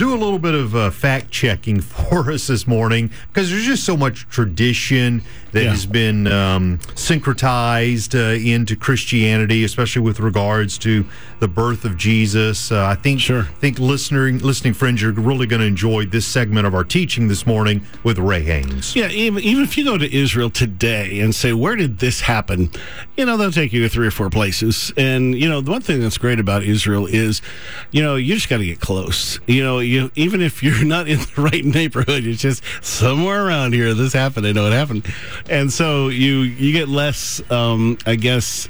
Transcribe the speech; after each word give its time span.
do 0.00 0.14
a 0.14 0.16
little 0.16 0.38
bit 0.38 0.54
of 0.54 0.74
uh, 0.74 0.88
fact 0.90 1.30
checking 1.30 1.78
for 1.82 2.32
us 2.32 2.46
this 2.46 2.66
morning 2.66 3.10
because 3.28 3.50
there's 3.50 3.66
just 3.66 3.84
so 3.84 3.96
much 3.96 4.26
tradition 4.30 5.22
that 5.52 5.64
Yeah. 5.64 5.70
has 5.70 5.84
been 5.84 6.26
um, 6.28 6.78
syncretized 6.94 8.14
uh, 8.14 8.38
into 8.40 8.76
Christianity, 8.76 9.62
especially 9.64 10.00
with 10.02 10.20
regards 10.20 10.78
to 10.78 11.04
the 11.40 11.48
birth 11.48 11.84
of 11.84 11.96
Jesus. 11.96 12.72
Uh, 12.72 12.86
I 12.86 12.94
think 12.94 13.20
Sure. 13.20 13.42
think 13.60 13.78
listening 13.78 14.38
listening 14.38 14.72
friends 14.74 15.02
you're 15.02 15.12
really 15.12 15.46
going 15.46 15.60
to 15.60 15.66
enjoy 15.66 16.06
this 16.06 16.24
segment 16.26 16.66
of 16.66 16.74
our 16.74 16.84
teaching 16.84 17.28
this 17.28 17.46
morning 17.46 17.82
with 18.02 18.18
Ray 18.18 18.42
Haynes. 18.42 18.94
Yeah, 18.96 19.08
even, 19.10 19.42
even 19.42 19.62
if 19.64 19.76
you 19.76 19.84
go 19.84 19.98
to 19.98 20.16
Israel 20.16 20.50
today 20.50 21.20
and 21.20 21.34
say, 21.34 21.52
where 21.52 21.76
did 21.76 21.98
this 21.98 22.20
happen? 22.22 22.70
You 23.16 23.26
know, 23.26 23.36
they'll 23.36 23.50
take 23.52 23.72
you 23.72 23.82
to 23.82 23.88
three 23.88 24.06
or 24.06 24.10
four 24.12 24.30
places. 24.30 24.92
And, 24.96 25.34
you 25.34 25.48
know, 25.48 25.60
the 25.60 25.70
one 25.72 25.82
thing 25.82 26.00
that's 26.00 26.16
great 26.18 26.40
about 26.40 26.62
Israel 26.62 27.06
is, 27.06 27.42
you 27.90 28.02
know, 28.02 28.16
you 28.16 28.34
just 28.34 28.48
got 28.48 28.58
to 28.58 28.66
get 28.66 28.80
close. 28.80 29.40
You 29.46 29.62
know, 29.64 29.80
you 29.90 30.10
even 30.14 30.40
if 30.40 30.62
you're 30.62 30.84
not 30.84 31.08
in 31.08 31.18
the 31.18 31.42
right 31.42 31.64
neighborhood, 31.64 32.24
it's 32.24 32.40
just 32.40 32.62
somewhere 32.82 33.46
around 33.46 33.74
here, 33.74 33.92
this 33.94 34.12
happened, 34.12 34.46
I 34.46 34.52
know 34.52 34.66
it 34.66 34.72
happened. 34.72 35.06
And 35.48 35.72
so 35.72 36.08
you, 36.08 36.40
you 36.40 36.72
get 36.72 36.88
less, 36.88 37.42
um, 37.50 37.98
I 38.06 38.14
guess, 38.14 38.68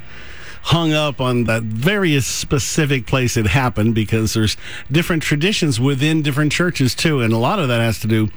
hung 0.62 0.92
up 0.92 1.20
on 1.20 1.44
that 1.44 1.62
very 1.62 2.20
specific 2.20 3.06
place 3.06 3.36
it 3.36 3.46
happened 3.46 3.94
because 3.94 4.34
there's 4.34 4.56
different 4.92 5.22
traditions 5.22 5.80
within 5.80 6.22
different 6.22 6.52
churches 6.52 6.94
too 6.94 7.20
and 7.20 7.32
a 7.32 7.38
lot 7.38 7.58
of 7.58 7.68
that 7.68 7.80
has 7.80 7.98
to 7.98 8.06
do 8.06 8.28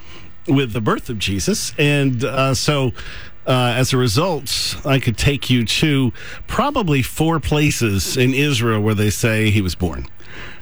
with 0.48 0.72
the 0.72 0.80
birth 0.80 1.10
of 1.10 1.20
jesus 1.20 1.74
and 1.78 2.24
uh, 2.24 2.54
so 2.54 2.92
uh, 3.46 3.74
as 3.76 3.94
a 3.94 3.98
result, 3.98 4.76
I 4.86 5.00
could 5.00 5.18
take 5.18 5.50
you 5.50 5.66
to 5.66 6.12
probably 6.48 7.02
four 7.02 7.40
places 7.40 8.18
in 8.18 8.34
Israel 8.34 8.82
where 8.82 8.96
they 8.96 9.10
say 9.10 9.50
he 9.50 9.62
was 9.62 9.76
born. 9.76 10.08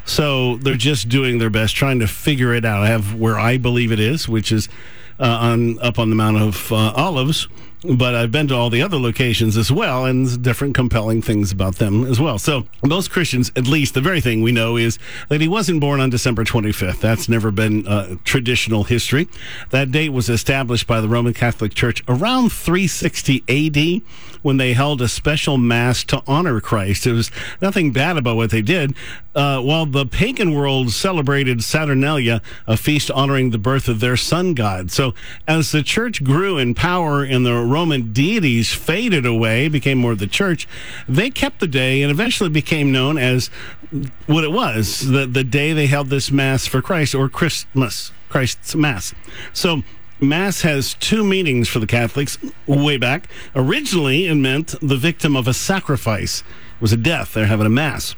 So 0.05 0.57
they're 0.57 0.75
just 0.75 1.09
doing 1.09 1.37
their 1.37 1.49
best, 1.49 1.75
trying 1.75 1.99
to 1.99 2.07
figure 2.07 2.53
it 2.53 2.65
out. 2.65 2.83
I 2.83 2.87
have 2.87 3.15
where 3.15 3.39
I 3.39 3.57
believe 3.57 3.91
it 3.91 3.99
is, 3.99 4.27
which 4.27 4.51
is 4.51 4.67
uh, 5.19 5.25
on 5.25 5.79
up 5.79 5.99
on 5.99 6.09
the 6.09 6.15
Mount 6.15 6.37
of 6.37 6.71
uh, 6.71 6.91
Olives. 6.95 7.47
But 7.83 8.13
I've 8.13 8.31
been 8.31 8.47
to 8.49 8.55
all 8.55 8.69
the 8.69 8.83
other 8.83 8.97
locations 8.97 9.57
as 9.57 9.71
well, 9.71 10.05
and 10.05 10.41
different 10.43 10.75
compelling 10.75 11.23
things 11.23 11.51
about 11.51 11.77
them 11.77 12.05
as 12.05 12.19
well. 12.19 12.37
So 12.37 12.67
most 12.85 13.09
Christians, 13.09 13.51
at 13.55 13.65
least 13.65 13.95
the 13.95 14.01
very 14.01 14.21
thing 14.21 14.43
we 14.43 14.51
know 14.51 14.77
is 14.77 14.99
that 15.29 15.41
he 15.41 15.47
wasn't 15.47 15.81
born 15.81 15.99
on 15.99 16.11
December 16.11 16.43
25th. 16.43 16.99
That's 16.99 17.27
never 17.27 17.49
been 17.49 17.87
uh, 17.87 18.17
traditional 18.23 18.83
history. 18.83 19.27
That 19.71 19.91
date 19.91 20.09
was 20.09 20.29
established 20.29 20.85
by 20.85 21.01
the 21.01 21.09
Roman 21.09 21.33
Catholic 21.33 21.73
Church 21.73 22.03
around 22.07 22.51
360 22.51 23.43
AD 23.49 24.03
when 24.41 24.57
they 24.57 24.73
held 24.73 25.01
a 25.01 25.07
special 25.07 25.57
mass 25.57 26.03
to 26.05 26.21
honor 26.27 26.59
Christ. 26.61 27.05
It 27.05 27.13
was 27.13 27.31
nothing 27.61 27.91
bad 27.91 28.17
about 28.17 28.35
what 28.35 28.51
they 28.51 28.61
did. 28.61 28.95
Uh, 29.33 29.61
while 29.61 29.85
the 29.85 30.05
pagan 30.05 30.53
world 30.53 30.91
celebrated 30.91 31.63
Saturnalia, 31.63 32.41
a 32.67 32.75
feast 32.75 33.09
honoring 33.11 33.51
the 33.51 33.57
birth 33.57 33.87
of 33.87 33.99
their 33.99 34.17
sun 34.17 34.53
god. 34.53 34.91
So 34.91 35.13
as 35.47 35.71
the 35.71 35.83
church 35.83 36.23
grew 36.23 36.57
in 36.57 36.73
power 36.73 37.23
in 37.23 37.43
the 37.43 37.53
Roman 37.71 38.13
deities 38.13 38.73
faded 38.73 39.25
away, 39.25 39.67
became 39.67 39.97
more 39.97 40.11
of 40.11 40.19
the 40.19 40.27
church, 40.27 40.67
they 41.07 41.29
kept 41.29 41.59
the 41.59 41.67
day 41.67 42.01
and 42.01 42.11
eventually 42.11 42.49
became 42.49 42.91
known 42.91 43.17
as 43.17 43.47
what 44.27 44.43
it 44.43 44.51
was 44.51 45.07
the, 45.07 45.25
the 45.25 45.43
day 45.43 45.73
they 45.73 45.87
held 45.87 46.07
this 46.07 46.31
mass 46.31 46.67
for 46.67 46.81
Christ 46.81 47.15
or 47.15 47.29
Christmas, 47.29 48.11
Christ's 48.29 48.75
Mass. 48.75 49.13
So 49.53 49.83
Mass 50.19 50.61
has 50.61 50.93
two 50.95 51.23
meanings 51.23 51.67
for 51.67 51.79
the 51.79 51.87
Catholics 51.87 52.37
way 52.67 52.97
back. 52.97 53.27
Originally, 53.55 54.27
it 54.27 54.35
meant 54.35 54.75
the 54.79 54.95
victim 54.95 55.35
of 55.35 55.47
a 55.47 55.53
sacrifice. 55.53 56.41
It 56.75 56.81
was 56.81 56.93
a 56.93 56.97
death. 56.97 57.33
They're 57.33 57.47
having 57.47 57.65
a 57.65 57.69
Mass. 57.69 58.15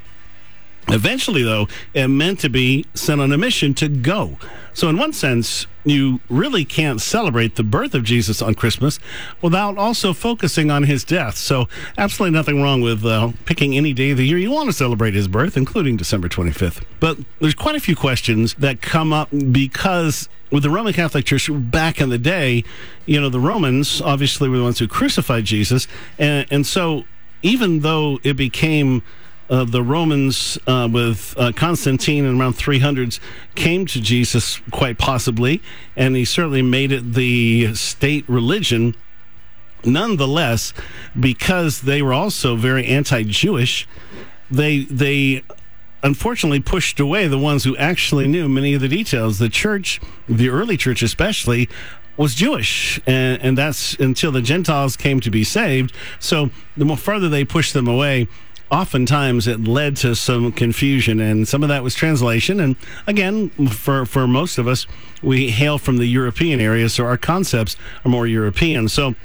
Eventually, 0.89 1.44
though, 1.44 1.67
it 1.94 2.08
meant 2.08 2.39
to 2.42 2.50
be 2.50 2.86
sent 2.94 3.22
on 3.22 3.31
a 3.31 3.38
mission 3.38 3.73
to 3.76 3.88
go. 3.88 4.38
So, 4.73 4.90
in 4.90 4.98
one 4.98 5.14
sense, 5.14 5.67
you 5.86 6.20
really 6.30 6.66
can't 6.66 7.00
celebrate 7.00 7.56
the 7.56 7.64
birth 7.64 7.94
of 7.94 8.03
Jesus 8.03 8.42
on 8.42 8.56
Christmas 8.56 9.00
without 9.42 9.78
also 9.78 10.14
focusing 10.14 10.72
on 10.72 10.84
his 10.84 11.03
death. 11.03 11.38
So, 11.38 11.67
absolutely 11.98 12.35
nothing 12.38 12.62
wrong 12.62 12.81
with 12.81 13.06
uh, 13.06 13.31
picking 13.46 13.78
any 13.78 13.94
day 13.94 14.12
of 14.12 14.18
the 14.18 14.25
year 14.25 14.38
you 14.38 14.52
want 14.52 14.69
to 14.69 14.74
celebrate 14.74 15.13
his 15.13 15.28
birth, 15.28 15.56
including 15.56 15.96
December 15.96 16.28
25th. 16.28 16.84
But 17.00 17.19
there's 17.40 17.56
quite 17.56 17.75
a 17.75 17.80
few 17.80 17.96
questions 17.96 18.56
that 18.56 18.81
come 18.81 19.13
up 19.13 19.30
because 19.52 20.28
with 20.52 20.63
the 20.63 20.69
Roman 20.69 20.94
Catholic 20.94 21.25
Church 21.25 21.50
back 21.52 22.02
in 22.02 22.09
the 22.09 22.18
day, 22.18 22.63
you 23.06 23.22
know, 23.22 23.30
the 23.30 23.40
Romans 23.40 24.02
obviously 24.02 24.50
were 24.50 24.57
the 24.57 24.63
ones 24.63 24.80
who 24.80 24.88
crucified 24.88 25.46
Jesus. 25.46 25.88
And, 26.18 26.47
and 26.52 26.66
so, 26.66 27.06
even 27.41 27.81
though 27.81 28.19
it 28.24 28.34
became 28.34 29.03
uh, 29.50 29.64
the 29.64 29.84
Romans 29.84 30.58
uh, 30.68 30.88
with 30.92 31.36
uh, 31.38 31.52
Constantine 31.52 32.26
in 32.26 32.40
around 32.40 32.54
300s 32.54 33.20
came 33.56 33.86
to 33.88 34.02
Jesus 34.02 34.62
quite 34.72 34.98
possibly, 34.98 35.62
and 35.96 36.16
he 36.16 36.26
certainly 36.26 36.62
made 36.62 36.92
it 36.92 37.14
the 37.14 37.74
state 37.76 38.28
religion. 38.28 38.96
Nonetheless, 39.86 40.74
because 41.20 41.81
they 41.81 42.02
were 42.02 42.14
also 42.14 42.56
very 42.56 42.86
anti-Jewish, 42.86 43.88
they 44.50 44.86
they 44.86 45.44
unfortunately 46.04 46.60
pushed 46.60 47.00
away 47.00 47.28
the 47.28 47.38
ones 47.38 47.64
who 47.64 47.75
actually 47.78 48.28
knew 48.28 48.48
many 48.48 48.74
of 48.74 48.81
the 48.81 48.88
details. 48.88 49.40
The 49.40 49.50
church, 49.50 50.00
the 50.28 50.50
early 50.50 50.78
church 50.78 51.02
especially, 51.02 51.70
was 52.18 52.36
Jewish, 52.36 53.00
and, 53.08 53.42
and 53.42 53.58
that's 53.58 53.96
until 53.96 54.31
the 54.31 54.42
Gentiles 54.42 54.96
came 54.96 55.20
to 55.22 55.31
be 55.31 55.44
saved. 55.44 55.94
So 56.20 56.52
the 56.78 56.86
more 56.86 56.98
further 56.98 57.30
they 57.30 57.44
pushed 57.44 57.74
them 57.74 57.88
away, 57.88 58.28
oftentimes 58.73 59.47
it 59.47 59.63
led 59.63 59.95
to 59.97 60.16
some 60.16 60.51
confusion, 60.51 61.19
and 61.19 61.47
some 61.47 61.61
of 61.61 61.69
that 61.69 61.84
was 61.84 61.94
translation. 61.94 62.59
And 62.59 62.75
again, 63.06 63.50
for 63.69 64.06
for 64.06 64.28
most 64.28 64.57
of 64.57 64.67
us, 64.67 64.88
we 65.22 65.51
hail 65.51 65.78
from 65.78 65.97
the 65.97 66.07
European 66.07 66.59
area, 66.59 66.89
so 66.89 67.06
our 67.06 67.17
concepts 67.17 67.78
are 68.03 68.09
more 68.09 68.28
European. 68.28 68.89
So. 68.89 69.16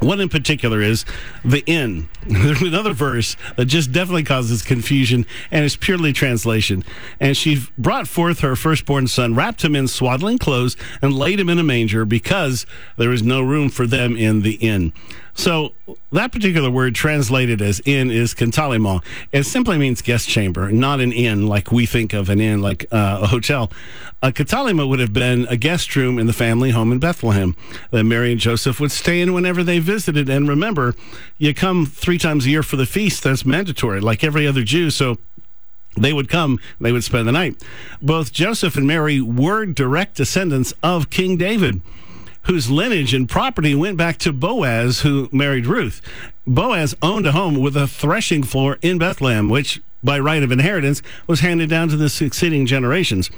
One 0.00 0.20
in 0.20 0.28
particular 0.28 0.80
is 0.80 1.04
the 1.44 1.64
inn. 1.66 2.08
There's 2.28 2.62
another 2.62 2.92
verse 2.92 3.36
that 3.56 3.64
just 3.64 3.90
definitely 3.90 4.22
causes 4.22 4.62
confusion 4.62 5.26
and 5.50 5.64
is 5.64 5.74
purely 5.74 6.12
translation. 6.12 6.84
And 7.18 7.36
she 7.36 7.64
brought 7.76 8.06
forth 8.06 8.38
her 8.38 8.54
firstborn 8.54 9.08
son, 9.08 9.34
wrapped 9.34 9.64
him 9.64 9.74
in 9.74 9.88
swaddling 9.88 10.38
clothes, 10.38 10.76
and 11.02 11.12
laid 11.12 11.40
him 11.40 11.48
in 11.48 11.58
a 11.58 11.64
manger 11.64 12.04
because 12.04 12.64
there 12.96 13.08
was 13.08 13.24
no 13.24 13.42
room 13.42 13.70
for 13.70 13.88
them 13.88 14.16
in 14.16 14.42
the 14.42 14.54
inn. 14.54 14.92
So 15.38 15.72
that 16.10 16.32
particular 16.32 16.68
word 16.68 16.96
translated 16.96 17.62
as 17.62 17.80
inn 17.86 18.10
is 18.10 18.34
katalima. 18.34 19.04
It 19.30 19.44
simply 19.44 19.78
means 19.78 20.02
guest 20.02 20.28
chamber, 20.28 20.72
not 20.72 20.98
an 20.98 21.12
inn 21.12 21.46
like 21.46 21.70
we 21.70 21.86
think 21.86 22.12
of 22.12 22.28
an 22.28 22.40
inn, 22.40 22.60
like 22.60 22.86
uh, 22.90 23.20
a 23.22 23.28
hotel. 23.28 23.70
A 24.20 24.32
katalima 24.32 24.88
would 24.88 24.98
have 24.98 25.12
been 25.12 25.46
a 25.48 25.56
guest 25.56 25.94
room 25.94 26.18
in 26.18 26.26
the 26.26 26.32
family 26.32 26.70
home 26.70 26.90
in 26.90 26.98
Bethlehem 26.98 27.54
that 27.92 28.02
Mary 28.02 28.32
and 28.32 28.40
Joseph 28.40 28.80
would 28.80 28.90
stay 28.90 29.20
in 29.20 29.32
whenever 29.32 29.62
they 29.62 29.78
visited. 29.78 30.28
And 30.28 30.48
remember, 30.48 30.96
you 31.38 31.54
come 31.54 31.86
three 31.86 32.18
times 32.18 32.44
a 32.44 32.50
year 32.50 32.64
for 32.64 32.74
the 32.74 32.84
feast. 32.84 33.22
That's 33.22 33.46
mandatory, 33.46 34.00
like 34.00 34.24
every 34.24 34.44
other 34.44 34.64
Jew. 34.64 34.90
So 34.90 35.18
they 35.96 36.12
would 36.12 36.28
come, 36.28 36.58
they 36.80 36.90
would 36.90 37.04
spend 37.04 37.28
the 37.28 37.32
night. 37.32 37.62
Both 38.02 38.32
Joseph 38.32 38.74
and 38.74 38.88
Mary 38.88 39.20
were 39.20 39.66
direct 39.66 40.16
descendants 40.16 40.74
of 40.82 41.10
King 41.10 41.36
David 41.36 41.80
whose 42.48 42.70
lineage 42.70 43.12
and 43.12 43.28
property 43.28 43.74
went 43.74 43.96
back 43.96 44.16
to 44.16 44.32
Boaz, 44.32 45.00
who 45.00 45.28
married 45.30 45.66
Ruth. 45.66 46.00
Boaz 46.46 46.96
owned 47.02 47.26
a 47.26 47.32
home 47.32 47.60
with 47.60 47.76
a 47.76 47.86
threshing 47.86 48.42
floor 48.42 48.78
in 48.80 48.96
Bethlehem, 48.96 49.50
which, 49.50 49.82
by 50.02 50.18
right 50.18 50.42
of 50.42 50.50
inheritance, 50.50 51.02
was 51.26 51.40
handed 51.40 51.68
down 51.68 51.90
to 51.90 51.96
the 51.96 52.08
succeeding 52.08 52.64
generations. 52.64 53.30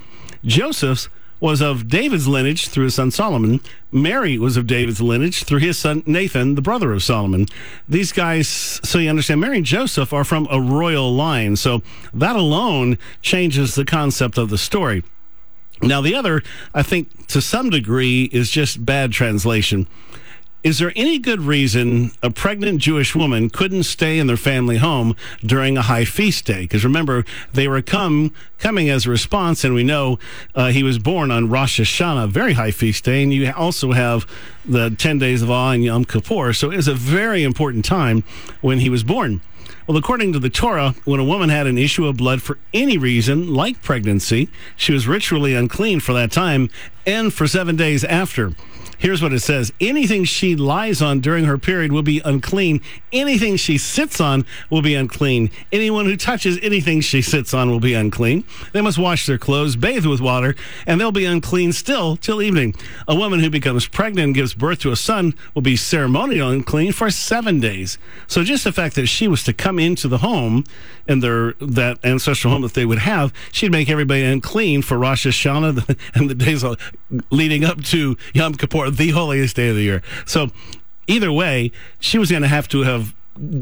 Joseph's 0.44 1.08
was 1.40 1.60
of 1.60 1.88
David's 1.88 2.28
lineage 2.28 2.68
through 2.68 2.84
his 2.84 2.94
son 2.94 3.10
Solomon. 3.10 3.60
Mary 3.90 4.38
was 4.38 4.56
of 4.56 4.66
David's 4.66 5.00
lineage 5.00 5.42
through 5.42 5.58
his 5.58 5.78
son 5.78 6.02
Nathan, 6.06 6.54
the 6.54 6.62
brother 6.62 6.92
of 6.92 7.02
Solomon. 7.02 7.46
These 7.88 8.12
guys, 8.12 8.46
so 8.48 8.98
you 8.98 9.10
understand, 9.10 9.40
Mary 9.40 9.56
and 9.56 9.66
Joseph 9.66 10.12
are 10.12 10.24
from 10.24 10.46
a 10.50 10.60
royal 10.60 11.12
line. 11.12 11.56
So 11.56 11.82
that 12.14 12.36
alone 12.36 12.98
changes 13.22 13.74
the 13.74 13.84
concept 13.84 14.38
of 14.38 14.50
the 14.50 14.58
story. 14.58 15.02
Now, 15.82 16.00
the 16.00 16.14
other, 16.14 16.42
I 16.74 16.82
think, 16.82 17.26
to 17.28 17.40
some 17.40 17.70
degree, 17.70 18.24
is 18.32 18.50
just 18.50 18.84
bad 18.84 19.12
translation. 19.12 19.86
Is 20.62 20.78
there 20.78 20.92
any 20.94 21.18
good 21.18 21.40
reason 21.40 22.10
a 22.22 22.28
pregnant 22.28 22.82
Jewish 22.82 23.16
woman 23.16 23.48
couldn't 23.48 23.84
stay 23.84 24.18
in 24.18 24.26
their 24.26 24.36
family 24.36 24.76
home 24.76 25.16
during 25.42 25.78
a 25.78 25.82
high 25.82 26.04
feast 26.04 26.44
day? 26.44 26.62
Because 26.62 26.84
remember, 26.84 27.24
they 27.54 27.66
were 27.66 27.80
come 27.80 28.34
coming 28.58 28.90
as 28.90 29.06
a 29.06 29.10
response, 29.10 29.64
and 29.64 29.74
we 29.74 29.84
know 29.84 30.18
uh, 30.54 30.68
he 30.68 30.82
was 30.82 30.98
born 30.98 31.30
on 31.30 31.48
Rosh 31.48 31.80
Hashanah, 31.80 32.28
very 32.28 32.52
high 32.52 32.72
feast 32.72 33.04
day, 33.04 33.22
and 33.22 33.32
you 33.32 33.50
also 33.52 33.92
have 33.92 34.26
the 34.66 34.90
10 34.90 35.18
days 35.18 35.40
of 35.40 35.50
awe 35.50 35.70
and 35.70 35.82
Yom 35.82 36.04
Kippur. 36.04 36.52
So 36.52 36.70
it 36.70 36.76
was 36.76 36.88
a 36.88 36.94
very 36.94 37.42
important 37.42 37.86
time 37.86 38.22
when 38.60 38.80
he 38.80 38.90
was 38.90 39.02
born. 39.02 39.40
Well, 39.90 39.98
according 39.98 40.34
to 40.34 40.38
the 40.38 40.50
Torah, 40.50 40.94
when 41.04 41.18
a 41.18 41.24
woman 41.24 41.48
had 41.48 41.66
an 41.66 41.76
issue 41.76 42.06
of 42.06 42.16
blood 42.16 42.42
for 42.42 42.58
any 42.72 42.96
reason, 42.96 43.52
like 43.52 43.82
pregnancy, 43.82 44.48
she 44.76 44.92
was 44.92 45.08
ritually 45.08 45.52
unclean 45.56 45.98
for 45.98 46.12
that 46.12 46.30
time 46.30 46.70
and 47.04 47.34
for 47.34 47.48
seven 47.48 47.74
days 47.74 48.04
after. 48.04 48.52
Here's 49.00 49.22
what 49.22 49.32
it 49.32 49.40
says 49.40 49.72
Anything 49.80 50.24
she 50.24 50.54
lies 50.54 51.00
on 51.00 51.20
during 51.20 51.46
her 51.46 51.56
period 51.56 51.90
will 51.90 52.02
be 52.02 52.20
unclean. 52.20 52.82
Anything 53.12 53.56
she 53.56 53.78
sits 53.78 54.20
on 54.20 54.44
will 54.68 54.82
be 54.82 54.94
unclean. 54.94 55.50
Anyone 55.72 56.04
who 56.04 56.18
touches 56.18 56.58
anything 56.62 57.00
she 57.00 57.22
sits 57.22 57.54
on 57.54 57.70
will 57.70 57.80
be 57.80 57.94
unclean. 57.94 58.44
They 58.72 58.82
must 58.82 58.98
wash 58.98 59.26
their 59.26 59.38
clothes, 59.38 59.74
bathe 59.74 60.04
with 60.04 60.20
water, 60.20 60.54
and 60.86 61.00
they'll 61.00 61.12
be 61.12 61.24
unclean 61.24 61.72
still 61.72 62.16
till 62.16 62.42
evening. 62.42 62.74
A 63.08 63.14
woman 63.14 63.40
who 63.40 63.48
becomes 63.48 63.88
pregnant 63.88 64.26
and 64.26 64.34
gives 64.34 64.52
birth 64.52 64.80
to 64.80 64.92
a 64.92 64.96
son 64.96 65.34
will 65.54 65.62
be 65.62 65.76
ceremonially 65.76 66.40
unclean 66.40 66.92
for 66.92 67.10
seven 67.10 67.58
days. 67.58 67.96
So 68.26 68.44
just 68.44 68.64
the 68.64 68.72
fact 68.72 68.96
that 68.96 69.06
she 69.06 69.26
was 69.28 69.42
to 69.44 69.54
come 69.54 69.78
into 69.78 70.08
the 70.08 70.18
home 70.18 70.64
and 71.08 71.22
their 71.22 71.54
that 71.54 72.04
ancestral 72.04 72.52
home 72.52 72.62
that 72.62 72.74
they 72.74 72.84
would 72.84 72.98
have, 72.98 73.32
she'd 73.50 73.72
make 73.72 73.88
everybody 73.88 74.24
unclean 74.24 74.82
for 74.82 74.98
Rosh 74.98 75.26
Hashanah 75.26 75.98
and 76.14 76.28
the 76.28 76.34
days 76.34 76.64
leading 77.30 77.64
up 77.64 77.82
to 77.84 78.18
Yom 78.34 78.54
Kippur, 78.54 78.89
the 78.90 79.10
holiest 79.10 79.56
day 79.56 79.68
of 79.68 79.76
the 79.76 79.82
year. 79.82 80.02
So 80.26 80.50
either 81.06 81.32
way, 81.32 81.72
she 81.98 82.18
was 82.18 82.30
going 82.30 82.42
to 82.42 82.48
have 82.48 82.68
to 82.68 82.82
have 82.82 83.14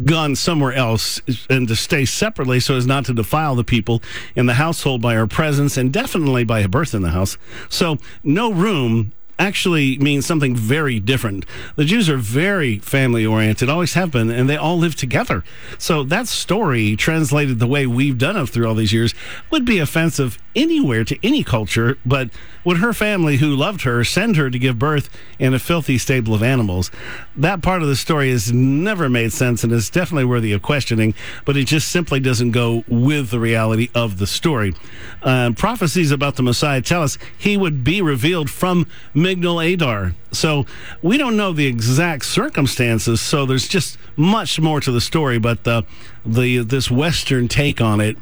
gone 0.04 0.34
somewhere 0.34 0.72
else 0.72 1.20
and 1.48 1.68
to 1.68 1.76
stay 1.76 2.04
separately 2.04 2.58
so 2.58 2.76
as 2.76 2.86
not 2.86 3.04
to 3.04 3.14
defile 3.14 3.54
the 3.54 3.64
people 3.64 4.02
in 4.34 4.46
the 4.46 4.54
household 4.54 5.00
by 5.00 5.14
her 5.14 5.26
presence 5.26 5.76
and 5.76 5.92
definitely 5.92 6.42
by 6.42 6.62
her 6.62 6.68
birth 6.68 6.94
in 6.94 7.02
the 7.02 7.10
house. 7.10 7.38
So 7.68 7.98
no 8.24 8.52
room 8.52 9.12
actually 9.38 9.96
means 9.98 10.26
something 10.26 10.56
very 10.56 10.98
different. 10.98 11.46
The 11.76 11.84
Jews 11.84 12.08
are 12.08 12.16
very 12.16 12.78
family 12.78 13.24
oriented, 13.24 13.68
always 13.68 13.94
have 13.94 14.10
been, 14.10 14.30
and 14.30 14.48
they 14.48 14.56
all 14.56 14.78
live 14.78 14.96
together. 14.96 15.44
So 15.78 16.02
that 16.04 16.26
story, 16.26 16.96
translated 16.96 17.60
the 17.60 17.66
way 17.66 17.86
we've 17.86 18.18
done 18.18 18.36
it 18.36 18.48
through 18.48 18.66
all 18.66 18.74
these 18.74 18.92
years, 18.92 19.14
would 19.50 19.64
be 19.64 19.78
offensive 19.78 20.38
anywhere 20.58 21.04
to 21.04 21.18
any 21.26 21.44
culture. 21.44 21.96
But 22.04 22.30
would 22.64 22.78
her 22.78 22.92
family, 22.92 23.36
who 23.36 23.54
loved 23.54 23.82
her, 23.82 24.04
send 24.04 24.36
her 24.36 24.50
to 24.50 24.58
give 24.58 24.78
birth 24.78 25.08
in 25.38 25.54
a 25.54 25.58
filthy 25.58 25.96
stable 25.96 26.34
of 26.34 26.42
animals? 26.42 26.90
That 27.36 27.62
part 27.62 27.82
of 27.82 27.88
the 27.88 27.96
story 27.96 28.30
has 28.30 28.52
never 28.52 29.08
made 29.08 29.32
sense 29.32 29.64
and 29.64 29.72
is 29.72 29.88
definitely 29.88 30.24
worthy 30.24 30.52
of 30.52 30.60
questioning, 30.60 31.14
but 31.44 31.56
it 31.56 31.66
just 31.66 31.88
simply 31.88 32.20
doesn't 32.20 32.50
go 32.50 32.84
with 32.88 33.30
the 33.30 33.40
reality 33.40 33.88
of 33.94 34.18
the 34.18 34.26
story. 34.26 34.74
Uh, 35.22 35.52
prophecies 35.56 36.10
about 36.10 36.36
the 36.36 36.42
Messiah 36.42 36.82
tell 36.82 37.02
us 37.02 37.16
he 37.38 37.56
would 37.56 37.84
be 37.84 38.02
revealed 38.02 38.50
from 38.50 38.86
Migdal 39.14 39.72
Adar. 39.72 40.14
So 40.30 40.66
we 41.02 41.16
don't 41.16 41.36
know 41.36 41.52
the 41.52 41.66
exact 41.66 42.24
circumstances. 42.26 43.20
So 43.20 43.46
there's 43.46 43.68
just 43.68 43.98
much 44.16 44.60
more 44.60 44.80
to 44.80 44.92
the 44.92 45.00
story. 45.00 45.38
But 45.38 45.64
the 45.64 45.84
the 46.24 46.58
this 46.58 46.90
Western 46.90 47.48
take 47.48 47.80
on 47.80 48.00
it, 48.00 48.16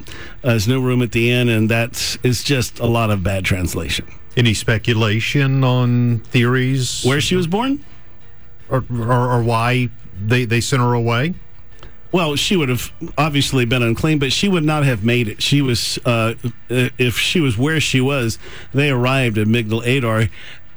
uh, 0.45 0.59
no 0.67 0.81
room 0.81 1.03
at 1.03 1.13
the 1.13 1.31
end, 1.31 1.51
and 1.51 1.69
that 1.71 2.19
is 2.23 2.45
just 2.45 2.79
a 2.79 2.87
lot 2.87 3.11
of 3.11 3.23
bad 3.23 3.45
translation. 3.45 4.07
Any 4.37 4.55
speculation 4.55 5.65
on 5.65 6.21
theories 6.21 7.03
where 7.05 7.21
she 7.21 7.37
was 7.37 7.47
born, 7.47 7.85
or 8.69 8.85
or, 8.91 9.33
or 9.33 9.43
why 9.43 9.89
they 10.25 10.45
they 10.45 10.61
sent 10.61 10.83
her 10.83 10.95
away? 10.95 11.35
Well, 12.13 12.37
she 12.37 12.57
would 12.57 12.69
have 12.69 12.93
obviously 13.19 13.65
been 13.65 13.83
unclean, 13.83 14.19
but 14.19 14.33
she 14.33 14.49
would 14.49 14.65
not 14.65 14.85
have 14.85 15.05
made 15.05 15.29
it. 15.29 15.43
She 15.43 15.61
was, 15.61 15.99
uh, 16.07 16.35
if 16.71 17.19
she 17.19 17.41
was 17.41 17.59
where 17.59 17.81
she 17.81 18.01
was, 18.01 18.39
they 18.73 18.91
arrived 18.91 19.37
at 19.37 19.49
Migdal 19.49 19.85
Adar 19.85 20.29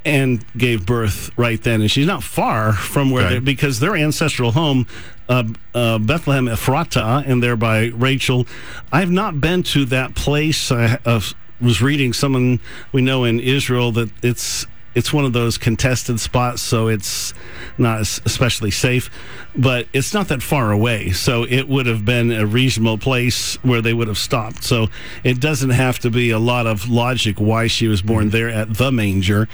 and 0.04 0.44
gave 0.56 0.86
birth 0.86 1.30
right 1.36 1.62
then. 1.62 1.80
And 1.80 1.90
she's 1.90 2.06
not 2.06 2.22
far 2.22 2.72
from 2.72 3.10
where 3.10 3.26
okay. 3.26 3.34
they 3.34 3.40
because 3.40 3.80
their 3.80 3.96
ancestral 3.96 4.52
home, 4.52 4.86
uh, 5.28 5.44
uh, 5.74 5.98
Bethlehem 5.98 6.46
Ephratah, 6.46 7.26
and 7.26 7.42
thereby 7.42 7.86
Rachel. 7.86 8.46
I've 8.92 9.10
not 9.10 9.40
been 9.40 9.62
to 9.64 9.84
that 9.86 10.14
place. 10.14 10.72
I 10.72 10.98
uh, 11.04 11.20
was 11.60 11.82
reading 11.82 12.12
someone 12.12 12.60
we 12.92 13.02
know 13.02 13.24
in 13.24 13.40
Israel 13.40 13.92
that 13.92 14.10
it's 14.22 14.66
it's 14.94 15.12
one 15.12 15.24
of 15.24 15.32
those 15.32 15.56
contested 15.58 16.18
spots, 16.20 16.62
so 16.62 16.88
it's 16.88 17.32
not 17.78 18.00
especially 18.00 18.70
safe, 18.70 19.10
but 19.56 19.86
it's 19.92 20.12
not 20.12 20.28
that 20.28 20.42
far 20.42 20.72
away. 20.72 21.10
So 21.10 21.44
it 21.44 21.68
would 21.68 21.86
have 21.86 22.04
been 22.04 22.32
a 22.32 22.46
reasonable 22.46 22.98
place 22.98 23.56
where 23.62 23.80
they 23.80 23.94
would 23.94 24.08
have 24.08 24.18
stopped. 24.18 24.64
So 24.64 24.88
it 25.22 25.40
doesn't 25.40 25.70
have 25.70 25.98
to 26.00 26.10
be 26.10 26.30
a 26.30 26.38
lot 26.38 26.66
of 26.66 26.88
logic 26.88 27.38
why 27.38 27.66
she 27.66 27.86
was 27.88 28.02
born 28.02 28.26
mm-hmm. 28.26 28.30
there 28.30 28.48
at 28.48 28.74
the 28.74 28.90
manger. 28.90 29.48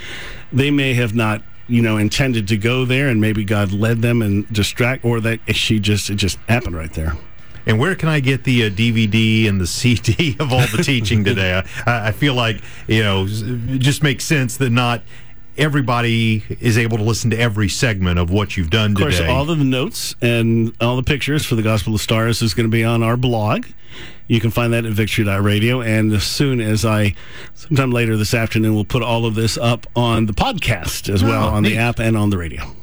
They 0.52 0.70
may 0.70 0.94
have 0.94 1.14
not 1.14 1.42
you 1.68 1.82
know 1.82 1.96
intended 1.96 2.46
to 2.48 2.56
go 2.56 2.84
there 2.84 3.08
and 3.08 3.20
maybe 3.20 3.42
god 3.42 3.72
led 3.72 4.00
them 4.00 4.22
and 4.22 4.48
distract 4.52 5.04
or 5.04 5.20
that 5.20 5.40
she 5.56 5.80
just 5.80 6.08
it 6.08 6.14
just 6.14 6.38
happened 6.48 6.76
right 6.76 6.92
there 6.92 7.14
and 7.66 7.80
where 7.80 7.96
can 7.96 8.08
I 8.08 8.20
get 8.20 8.44
the 8.44 8.64
uh, 8.64 8.70
DVD 8.70 9.48
and 9.48 9.60
the 9.60 9.66
CD 9.66 10.36
of 10.38 10.52
all 10.52 10.66
the 10.68 10.82
teaching 10.82 11.24
today? 11.24 11.62
I, 11.84 12.08
I, 12.08 12.12
feel 12.12 12.34
like 12.34 12.62
you 12.86 13.02
know, 13.02 13.26
it 13.28 13.80
just 13.80 14.02
makes 14.02 14.24
sense 14.24 14.56
that 14.58 14.70
not 14.70 15.02
everybody 15.58 16.44
is 16.60 16.78
able 16.78 16.98
to 16.98 17.02
listen 17.02 17.30
to 17.30 17.38
every 17.38 17.68
segment 17.68 18.18
of 18.18 18.30
what 18.30 18.56
you've 18.56 18.70
done 18.70 18.92
of 18.92 18.98
course, 18.98 19.18
today. 19.18 19.30
All 19.30 19.50
of 19.50 19.58
the 19.58 19.64
notes 19.64 20.14
and 20.20 20.72
all 20.80 20.96
the 20.96 21.02
pictures 21.02 21.44
for 21.44 21.54
the 21.54 21.62
Gospel 21.62 21.94
of 21.94 22.00
Stars 22.00 22.42
is 22.42 22.54
going 22.54 22.68
to 22.68 22.70
be 22.70 22.84
on 22.84 23.02
our 23.02 23.16
blog. 23.16 23.66
You 24.28 24.40
can 24.40 24.50
find 24.50 24.72
that 24.72 24.84
at 24.84 24.92
victory.radio. 24.92 25.80
And 25.80 26.12
as 26.12 26.24
soon 26.24 26.60
as 26.60 26.84
I, 26.84 27.14
sometime 27.54 27.92
later 27.92 28.16
this 28.16 28.34
afternoon, 28.34 28.74
we'll 28.74 28.84
put 28.84 29.02
all 29.02 29.24
of 29.24 29.34
this 29.34 29.56
up 29.56 29.86
on 29.94 30.26
the 30.26 30.32
podcast 30.32 31.12
as 31.12 31.22
well, 31.22 31.44
oh, 31.44 31.54
on 31.54 31.62
neat. 31.62 31.70
the 31.70 31.78
app 31.78 31.98
and 31.98 32.16
on 32.16 32.30
the 32.30 32.38
radio. 32.38 32.76